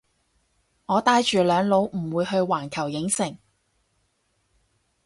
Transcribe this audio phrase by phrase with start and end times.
[0.87, 3.37] 我帶住兩老唔會去環球影城